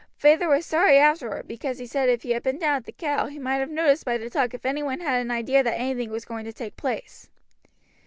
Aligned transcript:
Feyther 0.17 0.49
was 0.49 0.65
sorry 0.65 0.97
afterward, 0.97 1.47
because 1.47 1.77
he 1.77 1.85
said 1.85 2.09
if 2.09 2.23
he 2.23 2.31
had 2.31 2.41
been 2.41 2.57
down 2.57 2.77
at 2.77 2.85
the 2.85 2.91
'Cow' 2.91 3.27
he 3.27 3.37
might 3.37 3.57
have 3.59 3.69
noticed 3.69 4.03
by 4.03 4.17
the 4.17 4.31
talk 4.31 4.55
if 4.55 4.65
any 4.65 4.81
one 4.81 4.99
had 4.99 5.21
an 5.21 5.29
idea 5.29 5.61
that 5.61 5.77
anything 5.79 6.09
was 6.09 6.25
going 6.25 6.43
to 6.45 6.51
take 6.53 6.75
place." 6.75 7.29